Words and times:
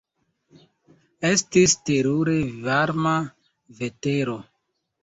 Estis 1.29 1.77
terure 1.91 2.35
varma 2.65 3.17
vetero. 3.85 4.41